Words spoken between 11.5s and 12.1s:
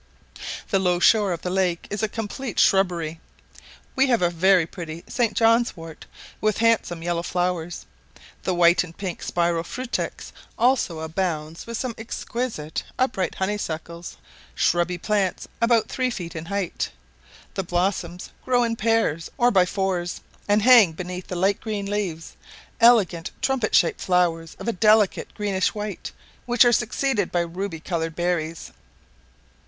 with some